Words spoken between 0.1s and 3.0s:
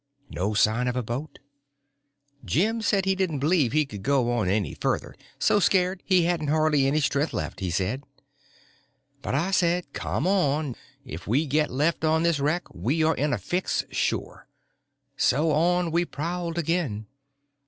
No sign of a boat. Jim